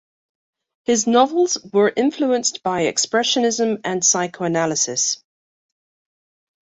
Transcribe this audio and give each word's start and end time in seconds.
His 0.85 1.05
novels 1.05 1.59
were 1.73 1.93
influenced 1.95 2.63
by 2.63 2.85
expressionism 2.91 3.81
and 3.83 4.03
psychoanalysis. 4.03 5.21